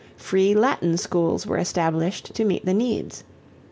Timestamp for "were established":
1.45-2.33